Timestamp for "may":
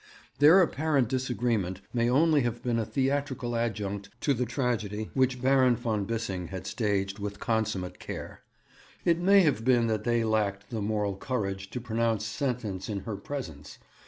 1.93-2.09, 9.19-9.41